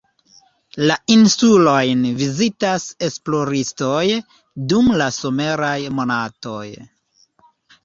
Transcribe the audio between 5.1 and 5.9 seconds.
someraj